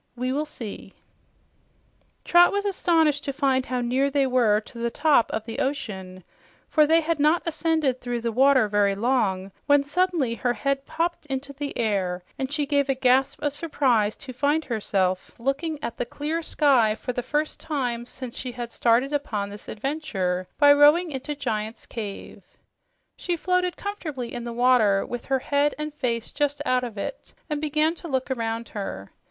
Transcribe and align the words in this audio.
We 0.15 0.33
will 0.33 0.47
see." 0.47 0.95
Trot 2.25 2.51
was 2.51 2.65
astonished 2.65 3.23
to 3.25 3.31
find 3.31 3.67
how 3.67 3.81
near 3.81 4.09
they 4.09 4.25
were 4.25 4.59
to 4.61 4.79
the 4.79 4.89
"top" 4.89 5.29
of 5.29 5.45
the 5.45 5.59
ocean, 5.59 6.23
for 6.67 6.87
they 6.87 7.01
had 7.01 7.19
not 7.19 7.43
ascended 7.45 8.01
through 8.01 8.21
the 8.21 8.31
water 8.31 8.67
very 8.67 8.95
long 8.95 9.51
when 9.67 9.83
suddenly 9.83 10.33
her 10.33 10.53
head 10.53 10.87
popped 10.87 11.27
into 11.27 11.53
the 11.53 11.77
air, 11.77 12.23
and 12.39 12.51
she 12.51 12.65
gave 12.65 12.89
a 12.89 12.95
gasp 12.95 13.43
of 13.43 13.53
surprise 13.53 14.15
to 14.15 14.33
find 14.33 14.65
herself 14.65 15.39
looking 15.39 15.77
at 15.83 15.97
the 15.97 16.03
clear 16.07 16.41
sky 16.41 16.95
for 16.95 17.13
the 17.13 17.21
first 17.21 17.59
time 17.59 18.07
since 18.07 18.35
she 18.35 18.53
had 18.53 18.71
started 18.71 19.13
upon 19.13 19.51
this 19.51 19.67
adventure 19.67 20.47
by 20.57 20.73
rowing 20.73 21.11
into 21.11 21.35
Giant's 21.35 21.85
Cave. 21.85 22.43
She 23.17 23.37
floated 23.37 23.77
comfortably 23.77 24.33
in 24.33 24.45
the 24.45 24.51
water, 24.53 25.05
with 25.05 25.25
her 25.25 25.37
head 25.37 25.75
and 25.77 25.93
face 25.93 26.31
just 26.31 26.59
out 26.65 26.83
of 26.83 26.97
it, 26.97 27.35
and 27.51 27.61
began 27.61 27.93
to 27.93 28.07
look 28.07 28.31
around 28.31 28.69
her. 28.69 29.11